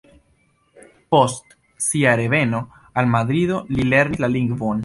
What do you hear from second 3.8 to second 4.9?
lernis la lingvon.